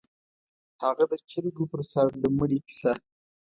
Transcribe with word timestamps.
_هغه 0.81 1.05
د 1.11 1.13
چرګو 1.29 1.63
پر 1.71 1.81
سر 1.91 2.09
د 2.21 2.23
مړي 2.37 2.59
کيسه؟ 2.67 2.91